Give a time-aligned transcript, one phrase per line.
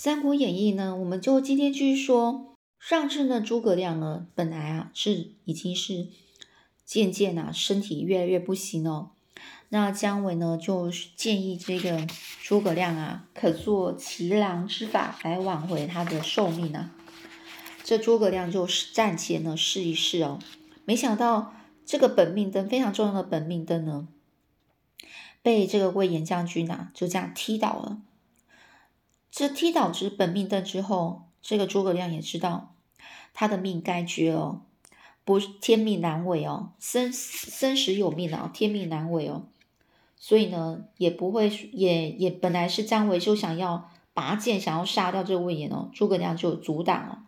[0.00, 2.54] 三国演义》呢，我们就今天继续说。
[2.78, 6.06] 上次呢，诸葛亮呢，本来啊是已经是
[6.84, 9.10] 渐渐啊身体越来越不行哦。
[9.70, 12.06] 那姜维呢，就建议这个
[12.40, 16.94] 诸葛亮啊，可做骑狼之法来挽回他的寿命啊。
[17.82, 20.38] 这诸葛亮就暂且呢试一试哦。
[20.84, 24.06] 没想到这个本命灯非常重要的本命灯呢，
[25.42, 28.02] 被这个魏延将军啊就这样踢倒了。
[29.38, 31.22] 这踢倒之本命灯之后。
[31.40, 32.74] 这个诸葛亮也知道
[33.32, 34.62] 他的命该绝哦，
[35.24, 39.44] 不天命难违哦，生生死有命啊，天命难违哦，
[40.16, 47.22] 所以呢，也不会也也本来是姜维就想要拔剑想要杀掉这个魏延哦，诸葛亮就阻挡了。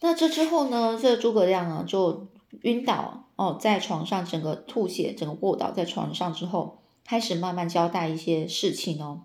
[0.00, 2.28] 那这之后呢，这个诸葛亮啊就
[2.60, 9.22] 晕倒哦，在床上整个吐血，整个卧倒在床上之后，开始慢慢交代一些事情哦，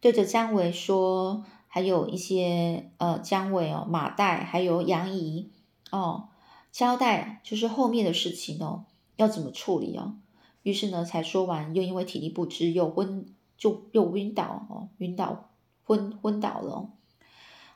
[0.00, 1.44] 对着姜维说。
[1.68, 5.50] 还有一些呃，姜维哦，马岱还有杨仪
[5.90, 6.28] 哦，
[6.72, 10.14] 交代就是后面的事情哦，要怎么处理哦。
[10.62, 13.26] 于是呢，才说完，又因为体力不支，又昏，
[13.58, 15.50] 就又晕倒哦，晕倒
[15.84, 16.88] 昏昏倒了。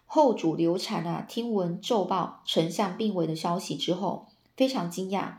[0.07, 5.35] 后主刘禅啊，听闻奏报丞相病危的消息之后，非常惊讶，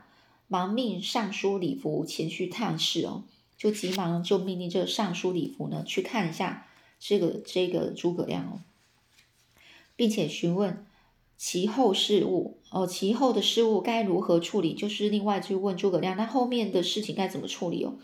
[0.46, 3.24] 忙命尚书李福前去探视哦，
[3.56, 6.68] 就急忙就命令这尚书李福呢去看一下。
[7.04, 8.60] 这个这个诸葛亮哦，
[9.96, 10.86] 并且询问
[11.36, 14.72] 其后事务哦，其后的事务该如何处理？
[14.72, 17.94] 就是另外去问诸葛亮，那后面的事情该怎么处理哦？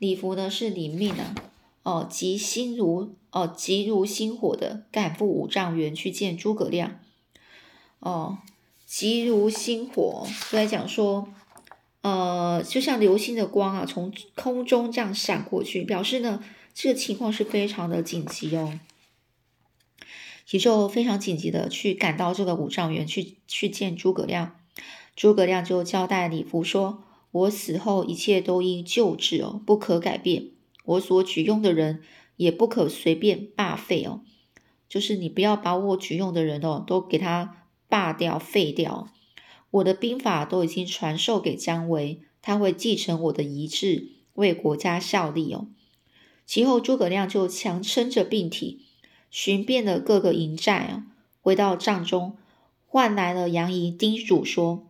[0.00, 1.34] 李福呢是领命啊，
[1.84, 6.98] 哦，急心如哦急如星火的赶赴五丈原去见诸葛亮
[8.00, 8.38] 哦，
[8.84, 11.28] 急如星火，就在讲说，
[12.00, 16.42] 呃，就像流星的光啊，从空中这样闪过去，表示呢。
[16.80, 18.78] 这个情况是非常的紧急哦，
[20.52, 24.60] 也就非常紧急的去赶到这个五丈原去去见诸葛亮。
[25.16, 27.02] 诸葛亮就交代李福说
[27.32, 30.50] ：“我死后一切都应旧制哦，不可改变。
[30.84, 32.00] 我所举用的人
[32.36, 34.20] 也不可随便罢废哦，
[34.88, 39.12] 就是你不要把我举用的人哦都给他罢掉废掉。
[39.72, 45.66] 我的兵法都已经传授给姜维，他会继承我的遗志，为国家效力哦。”
[46.48, 48.86] 其后，诸葛亮就强撑着病体，
[49.30, 51.04] 寻遍了各个营寨啊，
[51.42, 52.38] 回到帐中，
[52.86, 54.86] 唤来了杨仪，叮嘱说：“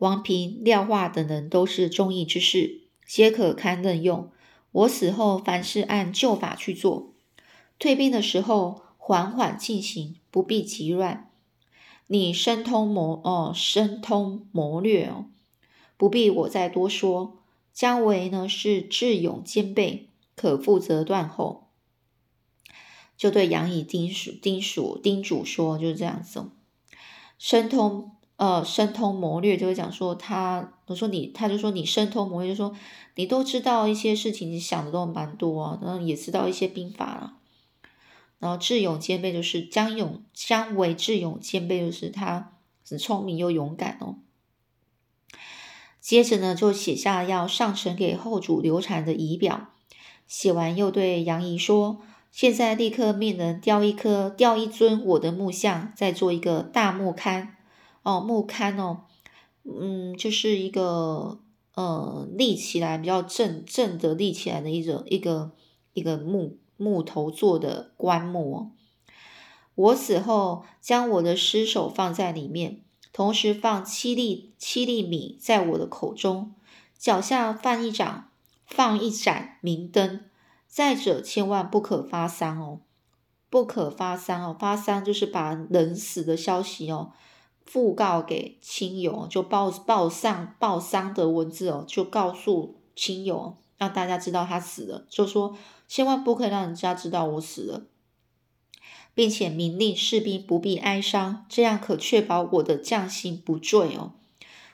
[0.00, 4.30] 王平、廖化等人都是忠义之士，皆可堪任用。
[4.72, 7.14] 我死后，凡事按旧法去做。
[7.78, 11.30] 退兵的时候，缓缓进行，不必急乱。
[12.08, 15.30] 你深通谋哦，深通谋略哦，
[15.96, 17.38] 不必我再多说。
[17.72, 20.04] 姜维呢，是智勇兼备。”
[20.38, 21.68] 可负责断后，
[23.16, 26.38] 就对杨仪叮嘱、叮嘱、叮嘱说，就是这样子。
[26.38, 26.52] 哦。
[27.36, 32.74] 申通呃，申通谋略，就会讲说他，我说你，他就说你申通谋略，就说
[33.16, 37.34] 你都知道一些事情，你想的都蛮多啊，然后也知道一些兵法了。
[38.38, 42.56] 然后智勇兼备，就是姜勇、姜维智勇兼备，就是他
[42.88, 44.18] 很聪明又勇敢哦。
[46.00, 49.72] 接着呢，就写下要上呈给后主刘禅的仪表。
[50.28, 57.48] 写完，又对杨仪说：“现在立刻命人雕一颗、雕一尊我的木像，再做一个大木龛。
[58.02, 59.04] 哦，木龛哦，
[59.64, 61.40] 嗯，就是一个
[61.74, 65.52] 呃立起来比较正正的立起来的一种一个
[65.94, 68.70] 一个木木头做的棺木哦。
[69.74, 76.54] 我死后，将我的尸首放在里面，同时放七粒七粒米在我的口中，
[76.98, 78.26] 脚下放一掌。”
[78.68, 80.26] 放一盏明灯，
[80.66, 82.80] 再者千万不可发丧哦，
[83.48, 87.12] 不可发丧哦，发丧就是把人死的消息哦，
[87.66, 95.56] 讣告给亲友，就报报丧报丧的文字哦，就告诉亲友，让大家知道他死了，就说
[95.88, 97.86] 千万不可以让人家知道我死了，
[99.14, 104.12] 并且明令士兵不必哀伤，这样可确保我的将心不坠哦。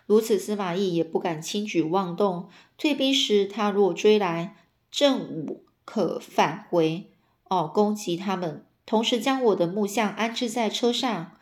[0.07, 2.51] 如此，司马懿也不敢轻举妄动。
[2.77, 4.57] 退兵时，他若追来，
[4.91, 7.11] 正午可返回
[7.45, 8.65] 哦，攻击他们。
[8.87, 11.37] 同时，将我的木像安置在车上，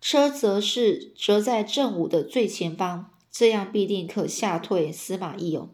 [0.00, 5.70] 车则是折在正午的最前方，这样必定可吓退司马懿哦。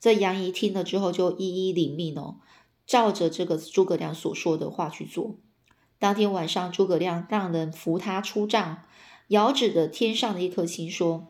[0.00, 2.36] 这杨仪听了之后，就一一领命哦，
[2.86, 5.36] 照着这个诸葛亮所说的话去做。
[5.98, 8.82] 当天晚上，诸葛亮让人扶他出帐，
[9.28, 11.28] 遥指着天上的一颗星说。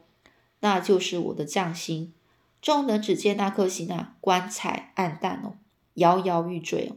[0.60, 2.14] 那就是我的将星，
[2.62, 5.58] 众人只见那颗心啊，光彩暗淡哦，
[5.94, 6.96] 摇摇欲坠哦。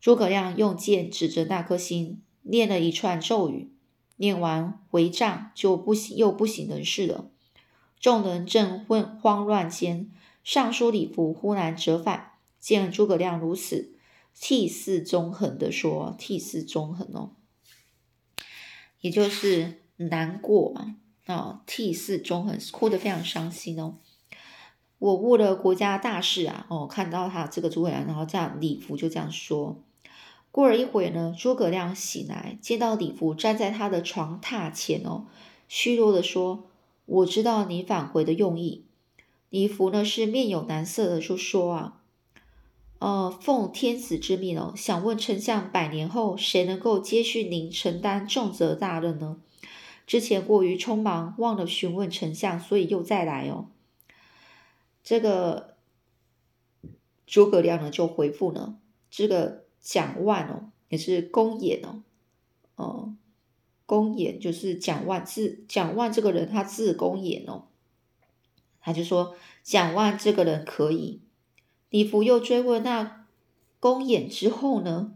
[0.00, 3.72] 诸葛亮用剑指着那颗心，念了一串咒语，
[4.16, 7.30] 念完回帐就不行，又不省人事了。
[8.00, 10.10] 众人正混慌乱间，
[10.42, 13.94] 尚书李福忽然折返，见诸葛亮如此，
[14.34, 17.30] 涕泗纵横的说：“涕泗纵横哦，
[19.00, 20.96] 也就是难过嘛，
[21.26, 23.98] 啊，涕泗纵横，哭得非常伤心哦。
[24.98, 29.76] 我误了国家大事啊，哦，看到他这个诸葛亮，然后这样李福就这样说。
[30.50, 35.26] 过了一会呢，诸葛亮醒来，见到李福站在他的床榻前哦，
[35.68, 36.64] 虚弱的说。”
[37.06, 38.82] 我知道你返回的用意。
[39.48, 42.00] 李福呢是面有难色的，就说啊，
[42.98, 49.36] 呃，奉天子之命哦，想问丞相，百年后谁能够接续您承担重责大任呢？
[50.04, 53.66] 之前过于匆忙，忘了询问丞相，所以又再来哦。
[55.06, 55.76] 这个
[57.26, 58.76] 诸葛亮呢就回复呢，
[59.08, 62.02] 这个蒋万哦，也是公演哦，
[62.74, 63.16] 哦。
[63.86, 67.68] 公演就是蒋万字，蒋万这个人他字公演哦，
[68.80, 71.20] 他就说蒋万这个人可以。
[71.88, 73.28] 李福又追问那
[73.78, 75.14] 公演之后呢？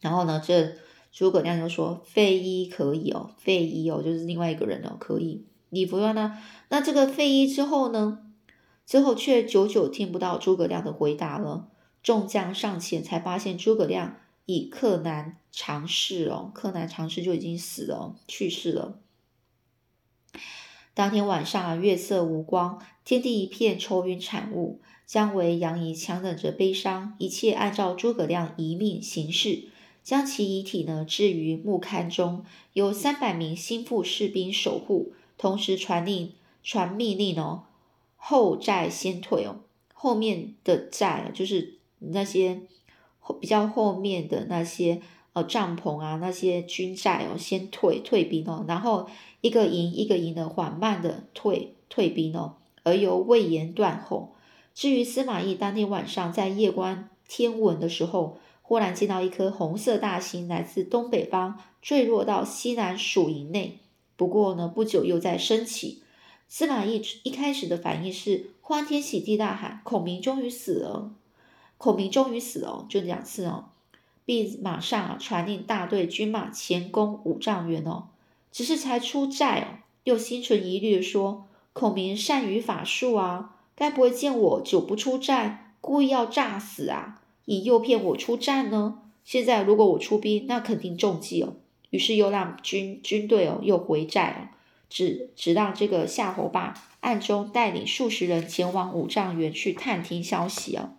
[0.00, 0.78] 然后呢，这
[1.12, 5.46] 诸葛亮就说费祎可以哦，费祎哦就是另外一个人哦，可以。
[5.76, 6.38] 李福问呢，
[6.70, 8.20] 那这个废医之后呢？
[8.86, 11.68] 之后却久久听不到诸葛亮的回答了。
[12.02, 14.16] 众将上前才发现诸葛亮。
[14.46, 19.00] 已克难尝试哦，克难尝试就已经死了，去世了。
[20.94, 24.80] 当天晚上月色无光，天地一片愁云惨雾。
[25.04, 29.64] 姜维、杨仪强忍着悲伤，一切按照诸葛亮遗命行事，
[30.04, 37.64] 将其遗体呢置于木龛中，有三百名心腹士兵守护，同时传令传命令哦，
[38.16, 39.60] 后寨先退哦，
[39.92, 42.62] 后面的寨就是那些。
[43.40, 45.02] 比较后面的那些
[45.32, 49.08] 呃帐篷啊，那些军寨哦，先退退兵哦，然后
[49.40, 52.54] 一个营一个营的缓慢的退退兵哦，
[52.84, 54.36] 而由魏延断后。
[54.74, 63.80] 至于司马懿当天晚上在夜观天文的时候，忽然见到一颗红色大星来自东北方坠落到西南蜀营内，
[64.16, 66.02] 不过呢不久又在升起。
[66.48, 71.10] 司马懿一开始的反应是欢天喜地大喊：“孔明终于死了。”
[71.78, 73.66] 孔明终于死了，就两次哦，
[74.24, 78.08] 并马上啊传令大队军马前攻五丈原哦。
[78.50, 89.02] 只是才出寨哦，又心存疑虑说：“孔明善于法术啊，该不会见我久不出战，故意要诈死啊，以诱骗我出战呢？
[89.24, 91.56] 现在如果我出兵，那肯定中计哦。”
[91.90, 94.56] 于是又让军军队哦又回寨哦，
[94.88, 100.94] 只只让这个夏侯霸暗中带领数十人前往五丈原去探听消息哦。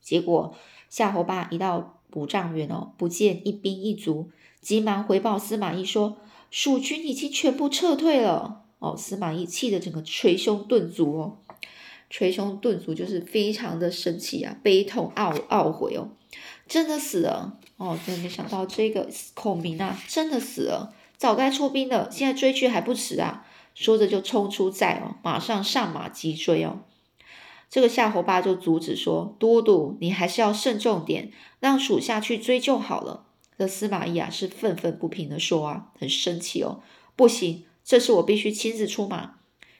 [0.00, 0.56] 结果
[0.88, 4.30] 夏侯霸一到五丈原哦，不见一兵一卒，
[4.60, 6.18] 急忙回报司马懿说
[6.50, 11.38] ：“蜀军已经全部撤退了。”哦，司马懿气得整个捶胸顿足哦，
[12.08, 16.08] 捶胸顿足就是非常的生气啊，悲痛懊懊悔哦，
[16.70, 23.44] 真的死了哦，真的没想到这个孔明啊，真的死了，早该出兵了，现在追去还不迟啊！
[23.74, 26.82] 说着就冲出寨哦，马上上马急追哦。
[27.68, 33.26] 这个夏侯霸就阻止说：“都督，你还是要慎重点，让属下去追就好了。”
[33.58, 36.80] 这司马懿啊是愤愤不平的说：“啊，很生气哦，
[37.16, 39.34] 不行，这次我必须亲自出马。”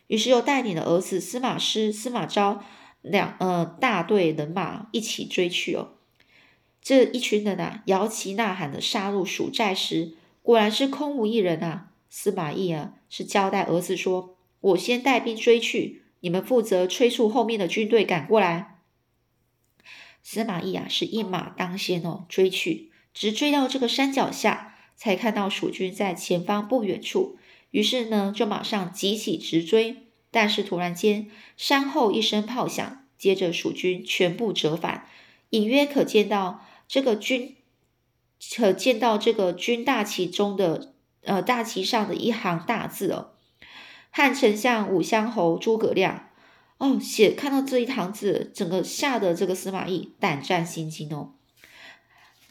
[0.09, 2.65] 于是又带领了儿子司马师、司马昭
[3.01, 5.91] 两呃大队人马一起追去哦。
[6.83, 11.91] 这一群人啊摇旗呐喊的杀入蜀寨时，果然是空无一人啊。
[12.09, 18.81] 司马懿啊是交代儿子说：“我先带兵追去。”你们负责催促后面的军队赶过来。
[20.23, 27.39] 司马懿啊，是一马当先哦，追去，直追到这个山脚下，才看到蜀军在前方不远处。
[27.71, 30.09] 于是呢，就马上急起直追。
[30.31, 35.09] 但是突然间，山后一声炮响，接着蜀军全部折返，
[35.51, 37.55] 隐约可见到这个军，
[38.57, 40.93] 可见到这个军大旗中的
[41.23, 43.31] 呃大旗上的一行大字哦。
[44.11, 46.31] 汉丞相武乡侯诸葛亮，
[46.79, 51.35] 哦，写看到这一行字，整个吓得这个司马懿胆战心惊哦。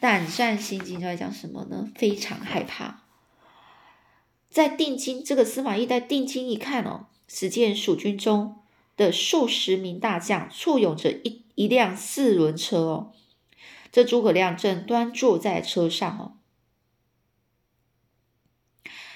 [0.00, 1.92] 胆战心惊在讲什么呢？
[1.94, 3.02] 非常害怕。
[4.48, 8.56] 在定睛，这个司马懿在定睛一看哦，只见蜀军中
[8.96, 13.12] 的数十名大将簇拥着一一辆四轮车哦，
[13.90, 16.36] 这诸葛亮正端坐在车上哦。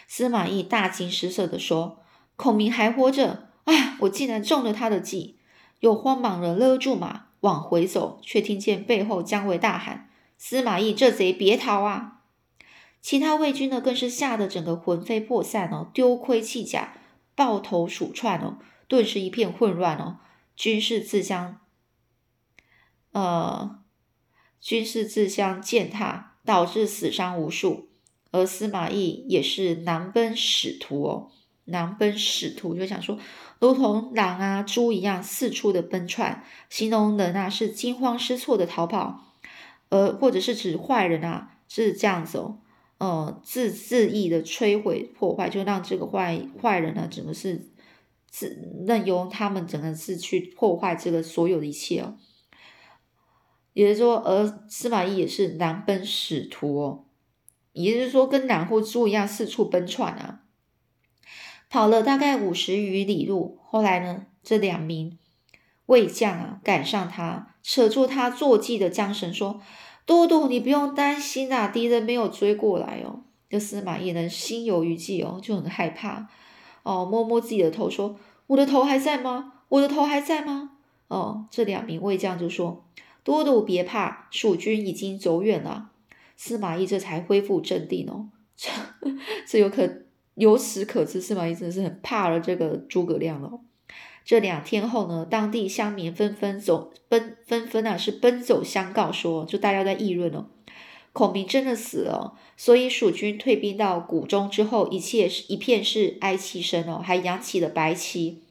[0.07, 2.01] 司马懿大惊失色的说。
[2.37, 3.97] 孔明还活着啊！
[4.01, 5.39] 我竟然中了他的计，
[5.79, 12.23] 又慌忙的勒住马，往回走，却听见背后姜维大喊：“司马懿这贼，别逃啊！”
[13.01, 16.95] 其他魏军呢，更是吓得整个魂飞魄散哦，丢盔弃甲，
[17.37, 20.19] 抱头鼠窜哦，顿时一片混乱哦，
[20.57, 21.61] 军士自相，
[23.13, 23.79] 呃，
[24.65, 27.91] 军事自相践踏，导致死伤无数。
[28.31, 31.31] 而司马懿也是囊奔使徒哦，
[31.67, 33.19] 囊奔使徒就想说，
[33.61, 39.35] 如同狼啊、猪一样四处的奔窜，形容人啊是惊慌失措的逃跑，
[39.91, 42.59] 呃，或者是指坏人啊是这样子哦，
[42.97, 47.69] 呃，自自意的摧毁破坏，就让这个坏坏人呢，整个是
[48.31, 52.17] 自任由他们整个是去破坏这个所有的一切哦，
[53.75, 57.05] 也就是说，而司马懿也是南奔使徒哦。
[57.73, 60.41] 也就是说，跟狼或猪一样四处奔窜啊，
[61.69, 63.59] 跑了大概五十余里路。
[63.67, 65.19] 后来呢，这两名
[65.87, 69.61] 魏将啊赶上他，扯住他坐骑的缰绳，说
[70.07, 76.29] ：“都督，你不用担心啊，敌人没有追过来哦。”这司马懿呢，心有余悸哦，就很害怕
[76.85, 78.17] 哦，摸摸自己的头，说
[78.47, 79.55] ：“我的头还在吗？
[79.69, 80.71] 我的头还在吗？”
[81.09, 82.85] 哦，这两名魏将就说
[83.25, 85.91] ：“都督别怕，蜀军已经走远了。”
[86.37, 88.71] 司马懿这才恢复镇定哦，这
[89.47, 89.89] 这有可
[90.35, 93.61] 由此可知，司马懿真的是很怕了这个诸葛亮了。
[94.25, 100.47] 这两天后呢，当地乡民纷纷走奔纷纷啊，是奔走相告说，就大家在议论哦，
[101.13, 102.37] 孔明真的死了。
[102.57, 108.43] 所以蜀军退兵到谷中之后，一切是一片是哀戚声哦，还扬起了白旗。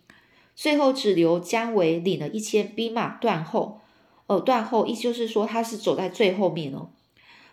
[0.55, 3.81] 最后只留姜维领了一千兵马断后，
[4.27, 6.89] 呃，断后意思就是说他是走在最后面哦。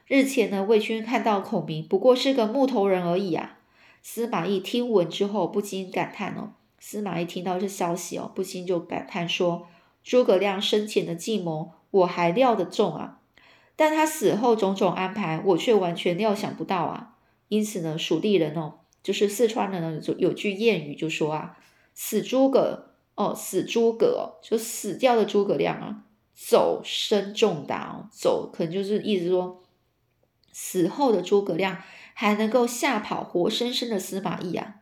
[0.07, 3.59] 日前呢，魏军看到孔明不过是个木头人而已啊。
[4.03, 6.55] 司马懿听闻之后，不禁感叹哦。
[6.79, 9.69] 司马懿听到这消息哦，不禁就感叹说
[10.03, 13.21] ：“诸葛亮生前的计谋，我还料得中啊，
[13.77, 17.17] 但他死后种种安排，我却完全料想不到啊。
[17.49, 21.59] 因此呢，蜀地人哦，就是四川人呢，有有句谚语就说啊：
[21.95, 26.05] 死诸葛哦，死诸葛，就死掉的诸葛亮啊，
[26.49, 29.63] 走身重大哦，走可能就是意思说。”
[30.53, 31.81] 死后的诸葛亮
[32.13, 34.81] 还能够吓跑活生生的司马懿啊！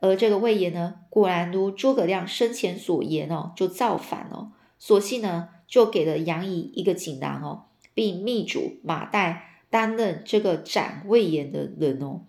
[0.00, 4.52] 而这个魏延呢，果然如诸葛亮生前所言哦，就造反哦。
[4.78, 9.36] 索性呢，就给了杨仪一个锦囊哦，并密嘱马岱
[9.68, 12.22] 担任这个斩魏延的人哦。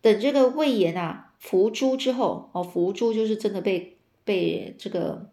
[0.00, 5.30] 等这个魏延啊伏诛之后哦，伏诛就是真的被被这个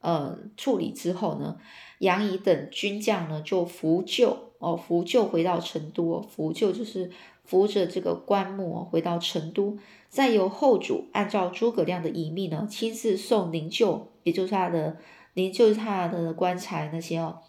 [0.00, 1.58] 呃处理之后呢，
[1.98, 4.36] 杨仪等军将呢就扶柩。
[4.58, 7.10] 哦，扶柩回到成都，哦扶柩就是
[7.44, 9.76] 扶着这个棺木哦回到成都，
[10.08, 14.96] 再由后主按照诸葛亮的遗命呢，亲自送灵柩，也就是他的
[15.34, 17.42] 灵柩，他的棺材那些哦，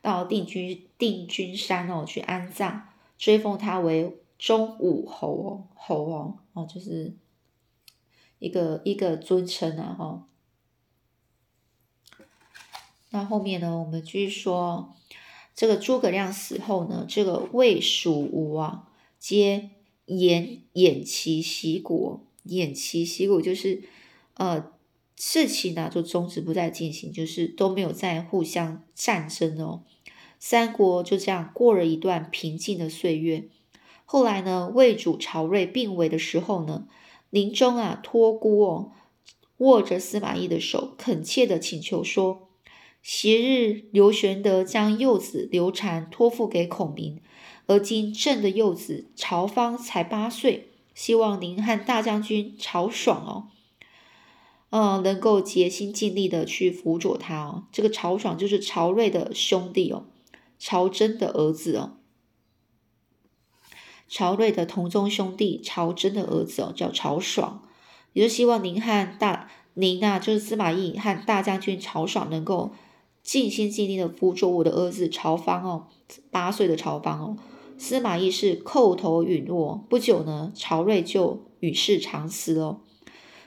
[0.00, 2.80] 到定军定军山哦去安葬，
[3.18, 7.14] 追封他为中武侯哦，侯哦，哦就是
[8.38, 10.26] 一个一个尊称啊哈。
[13.14, 14.92] 那后面呢，我们继续说。
[15.54, 18.88] 这个诸葛亮死后呢，这个魏蜀吴啊，
[19.20, 19.70] 皆
[20.08, 23.84] 偃偃旗息鼓，偃旗息鼓就是
[24.34, 24.72] 呃
[25.14, 29.84] 事情呢就终止不再进行，就是都没有再互相战争哦。
[30.40, 33.48] 三国就这样过了一段平静的岁月。
[34.04, 36.88] 后来呢，魏主曹睿病危的时候呢，
[37.30, 38.90] 临终啊托孤哦，
[39.58, 42.43] 握着司马懿的手，恳切的请求说。
[43.06, 47.20] 昔日刘玄德将幼子刘禅托付给孔明，
[47.66, 53.48] 而今朕的幼子曹芳才八岁，希望您和大将军曹爽哦，
[54.70, 57.64] 嗯，能够竭心尽力的去辅佐他哦。
[57.70, 60.06] 这个曹爽就是曹睿的兄弟哦，
[60.58, 61.98] 曹真的儿子哦，
[64.08, 67.68] 曹睿的同宗兄弟曹真的儿子哦，叫曹爽，
[68.14, 72.72] 也就希望您和大您啊，就是司马懿和大将军曹爽能够。
[73.24, 75.86] 尽心尽力的辅佐我的儿子曹芳哦，
[76.30, 77.36] 八岁的曹芳哦，
[77.78, 79.82] 司马懿是叩头允诺。
[79.88, 82.80] 不久呢，曹睿就与世长辞哦。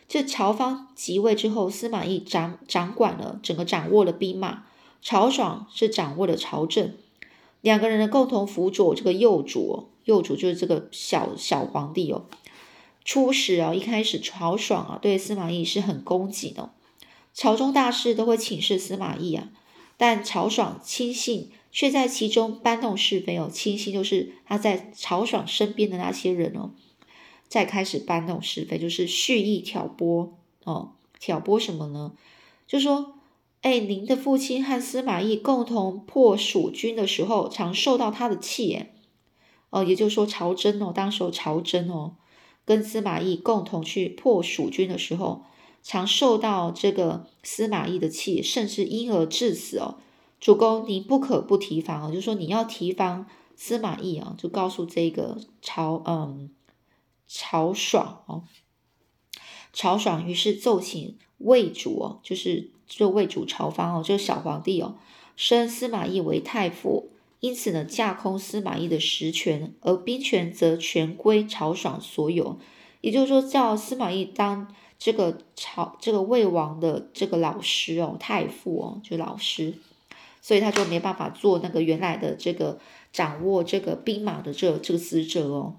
[0.08, 4.64] 这曹芳即位之后，司马懿掌掌管了整个掌握了兵马，
[5.02, 6.94] 曹爽是掌握了朝政，
[7.62, 12.26] 两个人呢共同辅佐这个幼主，幼主就是这个小小皇帝哦。
[13.06, 16.72] 初始啊，一开始曹爽啊对司马懿是很恭敬的，
[17.34, 19.50] 朝中大事都会请示司马懿啊。
[19.98, 26.72] 但曹爽亲信却在其中搬弄是非哦，亲信就是他在曹爽身边的那些人哦，
[27.48, 32.14] 再开始搬弄是非，就是蓄意挑拨哦，挑拨什么呢？
[32.68, 33.16] 就说
[33.62, 38.86] 哎，您的父亲和司马懿共同破蜀军的时候，常受到他的气，
[39.72, 42.16] 哦，也就是说曹真哦，当时候曹真哦，
[42.66, 45.44] 跟司马懿共同去破蜀军的时候，
[45.88, 49.98] 常受到这个司马懿的气，甚至因而致死哦。
[50.40, 53.26] 主公，你不可不提防哦，就说你要提防
[53.56, 56.52] 司马懿啊，就告诉这个曹嗯
[57.28, 58.44] 曹爽哦，
[59.72, 62.72] 曹爽于是奏请魏主哦，就是。
[62.90, 64.96] 就魏主曹方哦，就是小皇帝哦，
[65.36, 72.58] 升司马懿为太傅，因此呢，架空司马懿的实权，而兵权则全归曹爽所有。
[73.02, 79.76] 也就是说，叫司马懿当这个曹这个魏王的这个老师哦，太傅哦，就老师，
[80.42, 82.80] 所以他就没办法做那个原来的这个
[83.14, 85.76] 掌握这个兵马的这这个使者哦。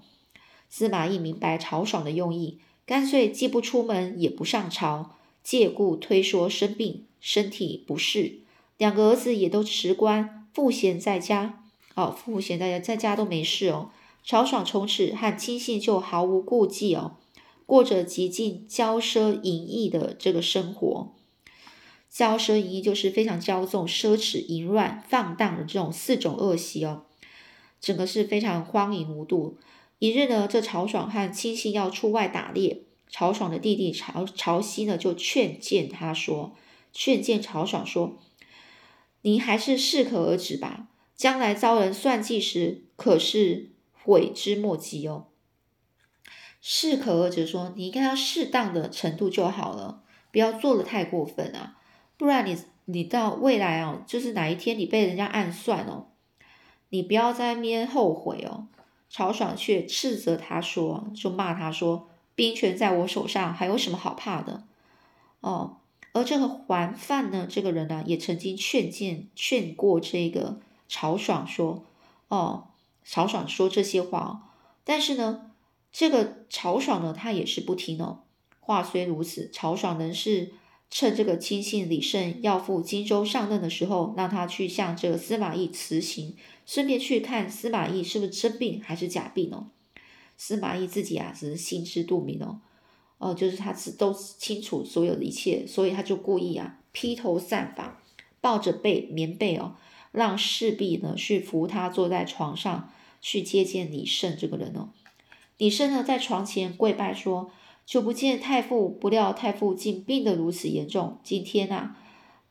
[0.69, 5.15] 司马懿明白曹爽的用意，干脆既不出门，也不上朝。
[5.41, 8.41] 借故推说生病，身体不适，
[8.77, 11.63] 两个儿子也都辞官，赋闲在家。
[11.95, 13.89] 哦，赋闲在家，在家都没事哦。
[14.23, 17.15] 曹爽从此和亲信就毫无顾忌哦，
[17.69, 21.13] 过着极尽骄奢淫逸的这个生活。
[22.11, 27.03] 骄奢淫逸就是非常骄纵、奢侈、淫乱、放荡的这种四种恶习哦，
[27.79, 29.59] 整个是非常荒淫无度。
[29.99, 32.81] 一日呢，这曹爽和亲信要出外打猎。
[33.11, 36.55] 曹爽的弟弟曹曹熙呢，就劝谏他说
[36.91, 38.17] ：“劝谏曹爽说，
[39.21, 45.27] 您还是适可而止吧，将来遭人算计时，可是悔之莫及哦。
[46.61, 50.01] 适可而止，说你应该要适当的程度就好了，
[50.31, 51.77] 不要做的太过分啊，
[52.17, 56.07] 不然你你到未来哦，就是哪一天你被人家暗算哦，
[56.89, 58.67] 你不要在那边后悔哦。”
[59.11, 64.63] 曹爽却斥责他说：“就骂他说。”兵权在我手上，还有什么好怕的？
[65.41, 65.77] 哦，
[66.13, 67.47] 而这个还范呢？
[67.49, 71.83] 这个人呢，也曾经劝谏、劝过这个曹爽说
[72.29, 72.67] ：“哦，
[73.03, 74.53] 曹爽说这些话，
[74.85, 75.51] 但是呢，
[75.91, 78.23] 这个曹爽呢，他也是不听哦。
[78.59, 80.51] 话虽如此，曹爽仍是
[80.91, 89.67] 趁这个亲信李胜要赴荆州上任的时候，让他去向这个司马懿辞行，顺便去看司马懿是不是真病还是假病哦。”
[90.37, 92.61] 司马懿自己啊，只是心知肚明哦，
[93.17, 98.01] 哦，就是他是都清楚所有的一切，所以他就故意啊披头散发，
[98.39, 99.75] 抱着被棉被哦，
[100.11, 104.89] 让侍婢呢去扶他坐在床上去接见李胜这个人哦。
[105.59, 107.51] 李胜呢在床前跪拜说
[107.85, 111.97] ：“久不见太傅，不料太傅竟病得如此严重，今天啊，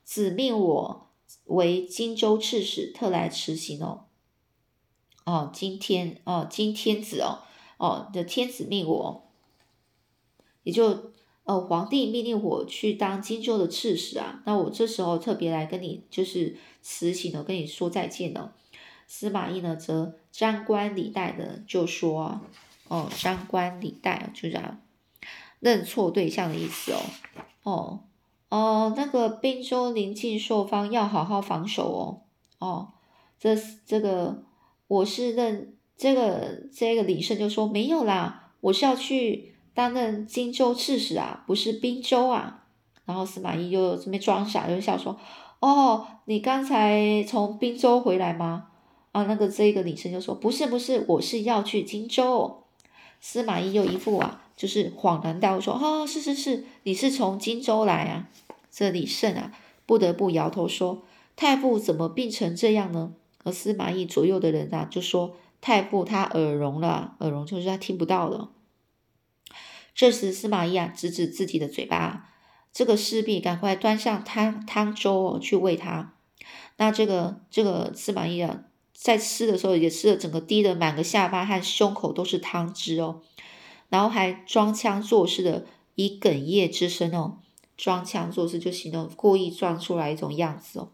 [0.05, 1.09] 子命我
[1.47, 4.05] 为荆州刺史，特来辞行哦。
[5.25, 7.40] 哦，今天哦，今天子哦。”
[7.79, 9.31] 哦，的天子命我，
[10.64, 11.12] 也就
[11.44, 14.42] 呃皇帝命令我去当荆州的刺史啊。
[14.44, 18.53] 那我这时候特别来跟你就是辞行哦，跟你说再见了。
[19.07, 22.40] 司马懿呢，则张冠李戴的就说
[22.88, 24.81] ：“哦，张冠李戴就这样
[25.61, 27.01] 认错对象的意思哦。
[27.62, 28.01] 哦
[28.48, 32.22] 哦，那个滨州临近朔方，要好好防守哦。
[32.59, 32.88] 哦，
[33.38, 34.42] 这这个
[34.87, 42.66] 我是认。”这个这个李胜就说没有啦，我是要去担任荆州刺史啊，不是滨州啊。
[43.05, 45.18] 然后司马懿就这边装傻，就笑说
[45.59, 48.68] ：“哦，你刚才从滨州回来吗？”
[49.11, 52.62] 啊，那个这个李胜就说：“不是不是，我是要去荆州。”
[53.20, 58.28] 司马懿又一副啊，就是恍然大悟说：“哦，是是是，你是从荆州来啊。”
[58.70, 59.52] 这李胜啊，
[59.87, 61.04] 不得不摇头说
[61.37, 63.12] ：“太傅怎么病成这样呢？”
[63.44, 65.37] 而司马懿左右的人啊，就说。
[65.61, 68.52] 太傅他耳聋了，耳聋就是他听不到了。
[69.92, 72.31] 这时司马懿啊，指指自己的嘴巴，
[72.72, 76.14] 这个侍婢赶快端上汤汤粥哦，去喂他。
[76.76, 78.66] 那这个这个司马懿啊，
[79.00, 83.20] 在吃的时候也吃的整个滴的满个下巴和胸口都是汤汁哦，
[83.88, 87.38] 然后还装腔作势的以哽咽之声哦，
[87.76, 90.88] 装腔作势就形容故意装出来一种样子哦。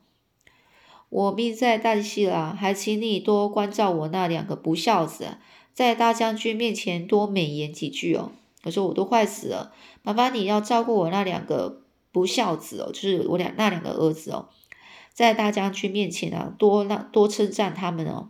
[1.08, 5.38] 我命在旦夕了，还请你多关照我那两个不孝子，
[5.72, 8.32] 在大将军面前多美言几句哦。
[8.64, 14.50] 我说我都快死了，麻烦你要照顾我那两个不孝子哦，就是我俩那两个儿子哦，
[15.14, 18.29] 在大将军面前啊，多让多称赞他们哦。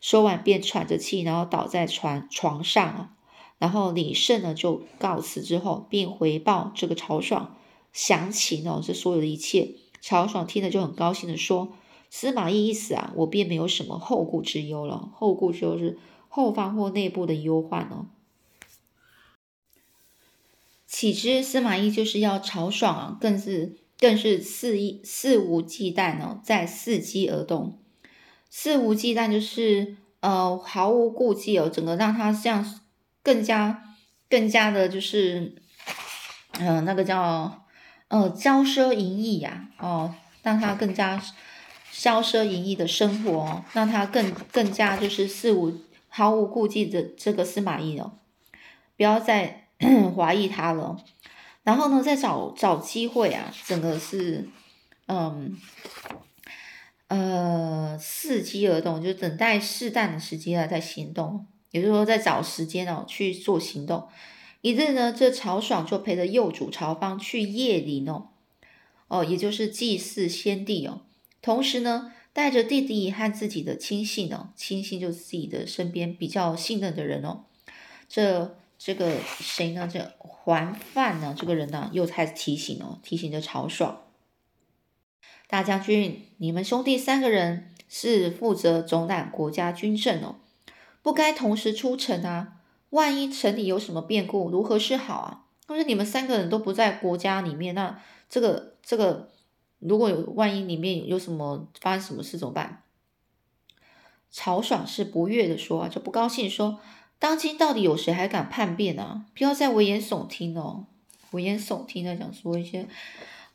[0.00, 3.10] 说完便喘着气，然后倒在床床上啊。
[3.58, 7.56] 然后李胜呢就告辞之后，并回报这个曹爽
[7.92, 9.76] 详情哦，这所有的一切。
[10.00, 11.72] 曹爽听了就很高兴的说。
[12.10, 15.10] 司马懿一死啊，我便没有什么后顾之忧了。
[15.14, 18.06] 后顾之忧是后方或内部的忧患哦。
[20.86, 27.78] 岂知司马懿就是要曹爽啊，更是更是肆意肆无忌惮哦，在伺机而动。
[28.50, 32.80] 肆无忌惮就是呃毫无顾忌哦，整个让他这样
[33.22, 33.96] 更加
[34.28, 35.56] 更加的，就是
[36.60, 37.66] 嗯那个叫
[38.08, 41.20] 呃骄奢淫逸呀哦，让他更加
[41.92, 48.18] 骄奢淫逸的生活，让他更更加就是肆无毫无顾忌的这个司马懿哦，
[48.96, 49.68] 不要再
[50.16, 50.96] 怀疑他了。
[51.64, 54.48] 然后呢，再找找机会啊，整个是
[55.06, 55.58] 嗯。
[57.08, 64.08] 呃，伺机而动，就等待适当的时机啊，再行动，也就是说，在找时间哦去做行动。
[64.62, 68.28] 一日呢，这曹爽就陪着幼主曹芳去夜林哦，
[69.08, 71.02] 哦，也就是祭祀先帝哦。
[71.42, 77.44] 同时呢，带着弟弟和自己的亲信哦，亲信就是自己的身边比较信任的人哦。
[78.08, 79.88] 这这个谁呢？
[79.90, 81.34] 这桓范呢？
[81.34, 84.02] 这个人呢，又开始提醒哦，提醒着曹爽。
[85.46, 90.36] 大将军，你们兄弟三个人是负责总揽国家军政哦，
[91.00, 92.60] 不该同时出城啊！
[92.90, 95.46] 万一城里有什么变故，如何是好啊？
[95.66, 99.30] 或者你们三个人都不在国家里面，那这个这个，
[99.78, 102.82] 如果有万一里面有什么发生什么事怎么办？
[104.30, 106.80] 曹爽是不悦的说，就不高兴说：
[107.18, 109.26] 当今到底有谁还敢叛变啊？
[109.34, 110.86] 不要再危言耸听哦，
[111.30, 112.86] 危言耸听的讲说一些。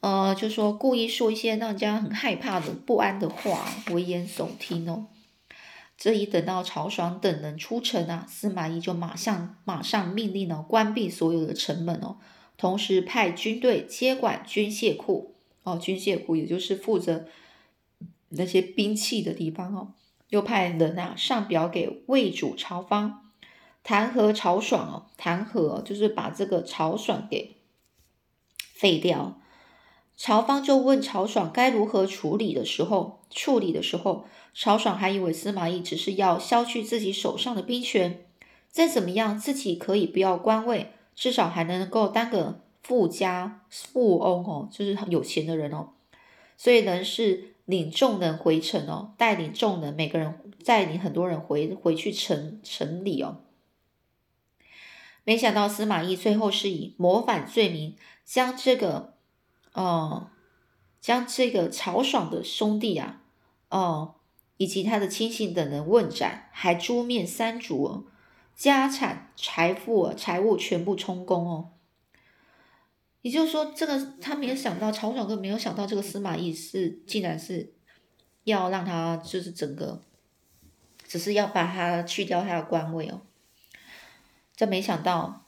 [0.01, 5.07] 呃，就说故意说一些让人家很害怕的不安的话，危言耸听哦。
[5.97, 12.15] 这一等到曹爽等人出城啊，司马懿就马上马上命令了关闭所有的城门哦，
[12.57, 17.25] 同时派军队接管军械库哦，军械库也就是负责
[18.29, 19.89] 那些兵器的地方哦，
[20.29, 23.28] 又派人啊上表给魏主曹芳
[23.83, 27.57] 弹劾曹爽哦，弹劾就是把这个曹爽给
[28.57, 29.39] 废掉。
[30.15, 38.25] 曹芳就问曹爽该如何处理的时候，处理的时候，曹爽还以为司马懿只是要削去自己手上的兵权，
[38.69, 45.91] 再怎么样自己可以不要官位，至少还能够当个富家富翁哦，就是有钱的人哦。
[46.57, 53.37] 所以呢是领众人回城哦，带领众人每个人带领很多人回回去城城里哦。
[55.29, 59.13] 没想到司马懿最后是以谋反罪名将这个。
[59.73, 60.31] 哦，
[60.99, 63.21] 将这个曹爽的兄弟啊，
[63.69, 64.15] 哦，
[64.57, 68.07] 以及他的亲信等人问斩，还诛灭三族，
[68.55, 71.73] 家产财富财物全部充公哦。
[73.21, 77.75] 也就是说，这个他没有想到，曹爽哥没有想到，这个司马懿是竟然是
[78.45, 80.01] 要让他就是整个，
[81.07, 83.21] 只是要把他去掉他的官位哦。
[84.59, 85.41] 这没想到。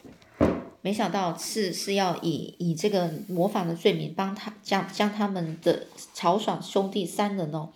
[0.83, 7.69] 没想到是是要以以这个模仿的罪名帮他将将他们的曹爽兄弟三人哦，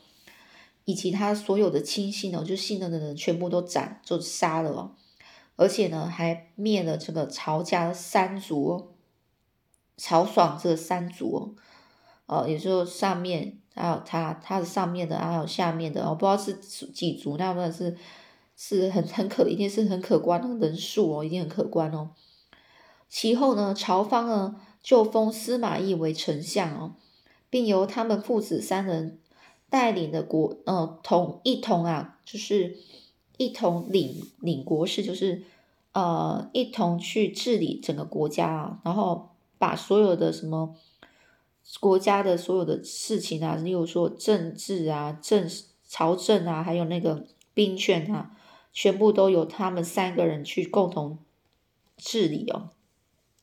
[0.86, 4.96] 以及他所有的亲信哦，就信任的人全部都斩就杀了哦，
[5.56, 8.88] 而且呢还灭了这个曹家三族哦，
[9.98, 11.56] 曹爽这三族
[12.28, 17.96] 哦，哦，也就上面还有他他的上面的还有下面的哦，不知道是几族，那么是
[18.58, 22.12] 是很很可一定是很可观的人数哦，一定很可观哦。
[23.08, 26.96] 其后呢，曹芳呢就封司马懿为丞相哦，
[27.50, 29.20] 并由他们父子三人
[29.70, 32.78] 带领的国呃同一同啊，就是
[33.38, 35.44] 一同领领国事，就是
[35.94, 40.76] 呃一同去治理整个国家啊，然后把所有的什么
[41.80, 45.50] 国家的所有的事情啊，例如说政治啊、政
[45.88, 48.32] 朝政啊，还有那个兵权啊，
[48.76, 51.20] 全部都由他们三个人去共同
[51.96, 52.72] 治理哦。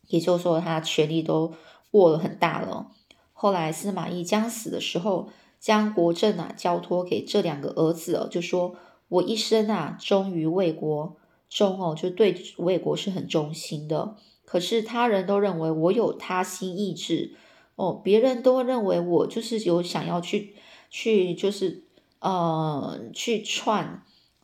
[0.08, 1.54] 也就是说，他权力都
[1.92, 2.92] 握了很大了。
[3.32, 8.76] 后来司马懿将死的时候，将国政啊交托给这两个儿子哦，就说
[9.08, 11.16] ：“我一生啊忠于魏国，
[11.48, 14.16] 忠哦就对魏国是很忠心的。
[14.44, 17.34] 可是他人都认为我有他心意志
[17.76, 20.56] 哦，别人都认为我就是有想要去
[20.90, 21.84] 去就是
[22.18, 24.02] 呃去篡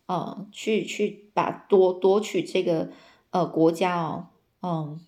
[0.08, 2.90] 呃去去把夺夺取这个
[3.30, 4.26] 呃国家哦，
[4.62, 5.00] 嗯。”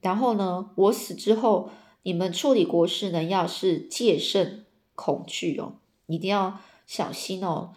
[0.00, 1.70] 然后呢，我死之后，
[2.02, 7.72] 你们处理国事呢，要是戒慎恐惧哦，一定要小心哦。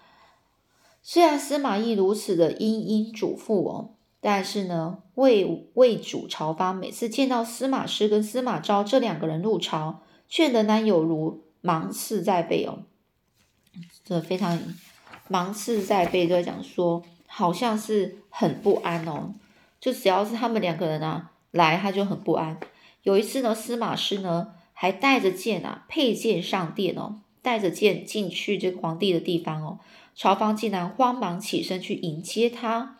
[1.02, 12.80] 虽然司马懿如此的殷殷嘱咐哦，但是呢，魏魏主曹芳每次见到司马师跟司马昭这两个人入朝，却仍然有如芒刺在背哦，
[14.04, 14.62] 这非常
[15.30, 19.34] 芒刺在背，就讲说好像是很不安哦，
[19.80, 21.32] 就只要是他们两个人啊。
[21.52, 22.60] 来，他就很不安。
[23.04, 29.80] 有一次呢，司马师呢还带着剑啊，佩剑上殿哦，带着剑进去这个皇帝的地方哦。
[30.13, 32.98] 朝方竟然慌忙起身去迎接他。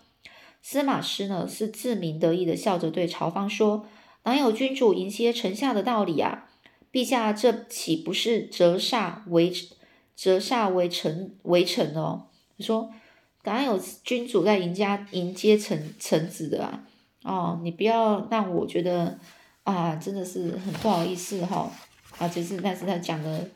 [0.62, 3.86] 司马师呢是自鸣得意的笑着对朝方说
[4.24, 6.48] ：“哪有君主迎接臣下的道理啊？
[6.92, 9.52] 陛下这岂不是折煞为
[10.18, 12.26] 折煞为臣为臣哦？”
[12.58, 12.90] 你说
[13.46, 16.84] ：“哪有君主在迎家迎接臣臣子的啊？
[17.24, 19.18] 哦，你不要让我觉得。”
[19.68, 21.70] 啊，真的是很不好意思哈，
[22.20, 23.50] 啊，只是但是他讲的，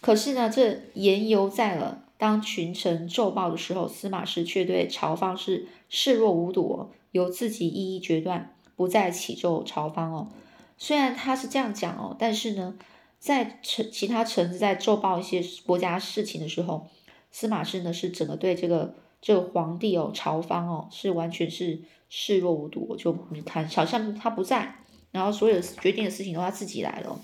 [0.00, 2.04] 可是呢，这言犹在了。
[2.16, 10.28] 当群臣奏报的时候，司马师却对朝方是视若无睹，由自己一一决断，不再启奏朝方哦。
[10.76, 12.76] 虽然他是这样讲哦，但是呢，
[13.18, 16.88] 在臣其他臣子在奏报一些国家事情的时候，
[17.30, 24.76] 司马师呢是整个对这个这个皇帝哦，朝方哦，是完全是视若无睹，就你看，好像他不在。
[25.10, 27.20] 然后所有决定的事情都他自己来了。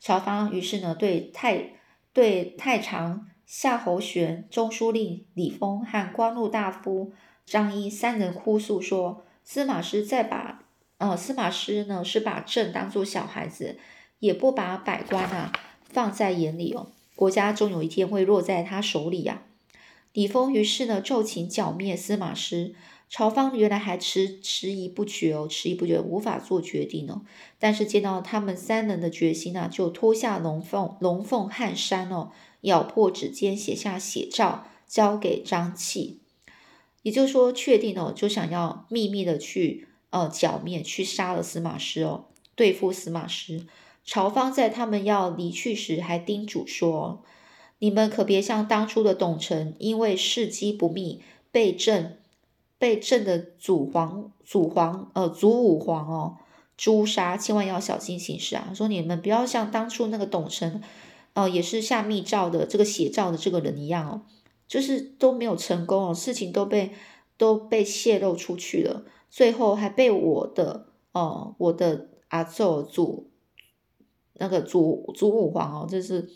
[0.00, 1.72] 朝方于是呢，对太
[2.12, 7.12] 对太常、夏侯玄、中书令李丰和光禄大夫
[7.44, 10.64] 张仪三人哭诉说：“司马师再把
[10.98, 13.78] 呃，司马师呢是把朕当做小孩子，
[14.18, 15.52] 也不把百官啊
[15.88, 16.88] 放在眼里哦。
[17.14, 19.42] 国家终有一天会落在他手里呀。”
[20.12, 22.74] 李丰于是呢，奏请剿灭司马师。
[23.08, 27.22] 朝方原来还迟迟疑不决哦，迟疑不决，无法做决定哦。
[27.58, 36.18] 但是见到他们三人的决心呢，就脱下龙凤龙凤汗衫哦，咬破指尖，写下写照，交给张器。
[37.02, 42.24] 也就是说，确定哦，就想要秘密的去呃剿灭，去杀了司马师哦，
[42.56, 43.66] 对付司马师。
[44.06, 47.22] 朝方在他们要离去时，还叮嘱说
[47.80, 51.20] ：“你们可别像当初的董承，因为事机不密，
[51.52, 52.18] 被朕。”
[52.78, 56.36] 被朕的祖皇、祖皇、呃祖武皇哦
[56.76, 58.70] 诛杀，千万要小心行事啊！
[58.74, 60.82] 说你们不要像当初那个董承，
[61.32, 64.22] 哦也是下密诏的这个写诏的这个人一样哦，
[64.68, 66.90] 就是都没有成功哦，事情都被
[67.38, 73.30] 都被泄露出去了，最后还被我的哦我的阿奏祖
[74.38, 76.30] 那个祖祖武皇哦，就是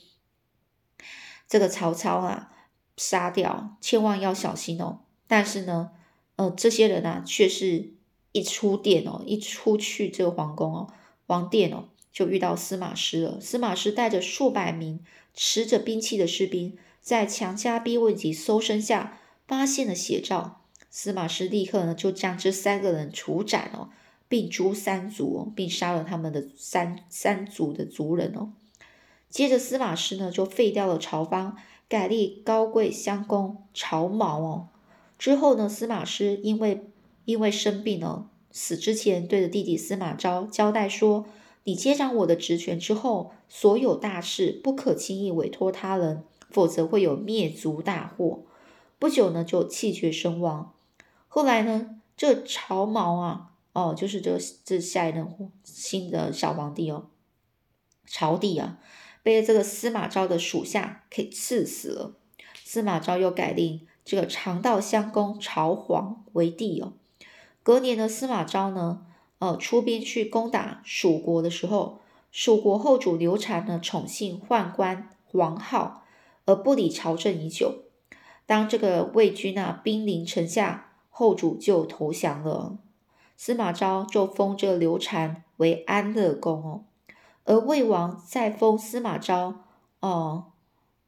[1.48, 2.52] 这个曹操啊
[2.96, 5.00] 杀掉，千万要小心哦！
[5.26, 5.92] 但是呢。
[6.36, 7.92] 呃，这些人啊，却是
[8.32, 10.92] 一出殿哦，一出去这个皇宫哦，
[11.26, 13.38] 皇殿哦，就遇到司马师了。
[13.38, 20.62] 司马师带着数百名持着兵器的士兵，在强加逼问及搜身下，发现了写照。
[20.88, 23.90] 司马师立刻呢，就将这三个人处斩哦，
[24.30, 28.52] 并诛三族，并杀了他们的三三族的族人哦。
[29.28, 31.56] 接着，司马师呢，就废掉了朝方，
[31.88, 34.68] 改立高贵襄公朝毛哦。
[35.18, 36.88] 之后呢，司马师因为
[37.24, 41.26] 因为生病了，死之前对着弟弟司马昭交代说
[41.64, 48.44] ：“你接掌我的职权之后，所有大事不可轻易委托他人，否则会有灭族大祸。”
[49.00, 50.72] 不久呢，就气绝身亡。
[51.26, 55.26] 后来呢，这朝毛啊，哦，就是这这下一任
[55.64, 57.06] 新的小皇帝哦，
[58.06, 58.78] 朝帝啊，
[59.22, 62.14] 被这个司马昭的属下给赐死了。
[62.64, 63.86] 司马昭又改令。
[64.02, 66.94] 这个长道襄公朝皇为帝哦。
[67.62, 69.06] 隔年的司马昭呢，
[69.38, 72.00] 呃，出兵去攻打蜀国的时候，
[72.32, 76.00] 蜀国后主刘禅呢，宠幸宦官黄皓，
[76.46, 77.84] 而不理朝政已久。
[78.46, 82.78] 当这个魏军啊兵临城下，后主就投降了。
[83.42, 86.84] 司马昭就封这刘禅为安乐公哦，
[87.44, 89.62] 而魏王再封司马昭
[90.00, 90.52] 哦，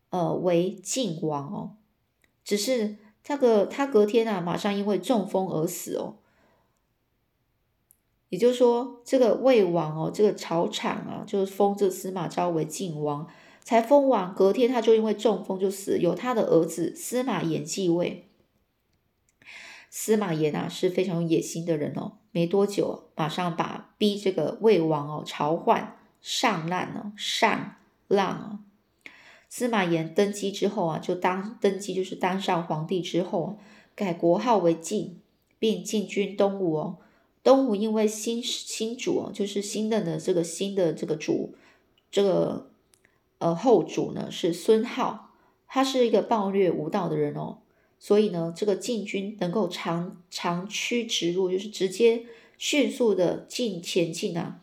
[0.08, 1.76] 呃，为晋王哦。
[2.42, 6.16] 只是这个他隔天啊，马上因为中风而死哦。
[8.30, 13.28] 也就是说，这个魏王哦，这个朝产啊，就是封这司马昭为晋王，
[13.62, 18.30] 才封完，隔天他就因为中风就死，由他的儿子司马炎继位。
[19.90, 27.76] 司马炎啊是非常有野心的人哦，没多久马上把逼这个魏王哦朝换上滥哦上
[28.08, 28.58] 滥啊。
[29.48, 33.58] 司马炎登基之后啊，就当登基就是当上皇帝之后，
[33.94, 35.20] 改国号为晋，
[35.58, 36.96] 并进军东吴哦。
[37.42, 41.54] 东吴因为新新主哦，就是新任的这个新的这个主，
[42.10, 42.70] 这个
[43.38, 45.18] 呃后主呢是孙皓，
[45.66, 47.58] 他是一个暴虐无道的人哦，
[48.02, 52.26] 所以呢，这个晋军能够长长驱直入，就是直接
[52.58, 54.60] 迅速的进前进啊。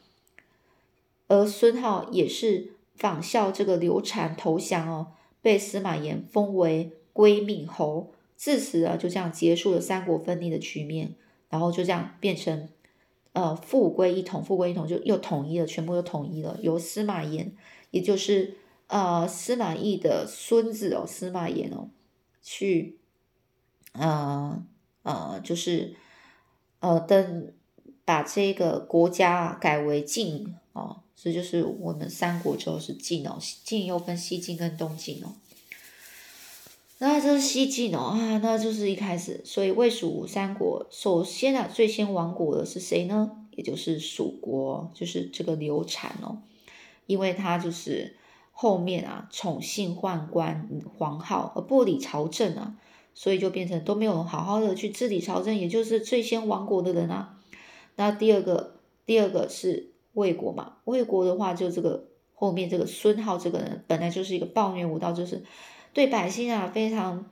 [1.27, 2.73] 而孙皓也是。
[2.99, 11.15] 仿效这个刘禅投降哦，被司马炎封为归命侯，自此啊就这样结束了三国分立的局面，
[11.49, 12.67] 然后就这样变成
[13.31, 17.55] 呃复归一统，复归一统就又统一了，全部又统一了，由司马炎，
[17.91, 21.87] 也就是呃司马懿的孙子哦，司马炎哦，
[22.43, 22.97] 去
[23.93, 24.63] 呃
[25.03, 25.95] 呃就是
[26.79, 27.51] 呃等
[28.05, 35.35] 把这个国家改为晋哦，这就是我们三国之后是晋哦，晋又分西晋跟东晋哦。
[37.01, 43.31] 那这是西晋哦啊，那就是一开始，所以魏蜀吴三国，首先啊，最先亡国的是谁呢？
[43.51, 46.41] 也就是蜀国，就是这个刘禅哦，
[47.05, 48.17] 因为他就是
[48.51, 52.75] 后面啊宠幸宦官黄皓而不理朝政啊，
[53.13, 57.37] 所以就变成都没有好好的去治理朝政，也就是最先亡国的人啊。
[57.95, 65.43] 那第二个，第二个是魏国嘛，魏国的话就这个后面这个孙皓这个人本来就是一个暴虐无道，就是。
[65.91, 67.25] 对百姓啊，非常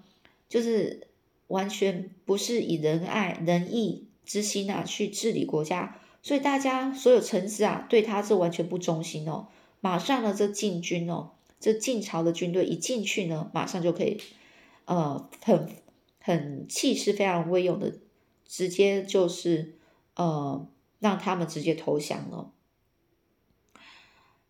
[0.50, 1.10] 就是
[1.46, 9.48] 完全不是以仁爱仁义之心啊去治理国家，所以大家所有臣子啊对他是完全不忠心哦。
[9.80, 14.20] 马上呢，这晋军哦，这晋朝的军队一进去呢，马上就可以
[14.88, 15.70] 呃很
[16.20, 17.94] 很气势非常威勇的，
[18.46, 19.76] 直接就是
[20.16, 20.68] 呃
[21.00, 22.52] 让他们直接投降了。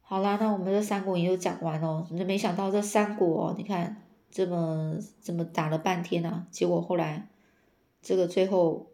[0.01, 2.07] 好啦，那我们这三国也就讲完哦。
[2.11, 7.27] 没想到这三国，你看这么这么打了半天啊，结果后来
[8.01, 8.91] 这个最后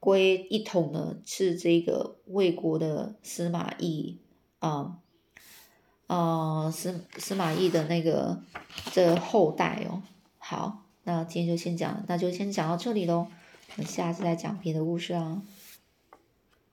[0.00, 4.18] 归一统的是这个魏国的司马懿
[4.58, 4.98] 啊
[6.08, 8.42] 啊司司马懿的那个
[8.90, 10.02] 这后代哦。
[10.46, 13.28] 好，那今天就先讲，那就先讲到这里喽。
[13.76, 15.40] 我们下次再讲别的故事啊。